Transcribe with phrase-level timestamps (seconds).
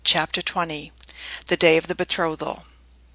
[0.03, 0.91] CHAPTER XX.
[1.45, 2.65] The Day of the Betrothal.